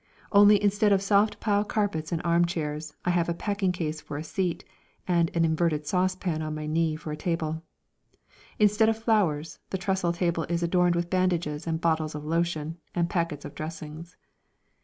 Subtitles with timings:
[0.31, 4.19] only instead of soft pile carpets and arm chairs I have a packing case for
[4.23, 4.63] seat
[5.07, 7.61] and an inverted saucepan on my knee for table.
[8.57, 13.11] Instead of flowers, the trestled table is adorned with bandages and bottles of lotion and
[13.11, 14.17] packets of dressings.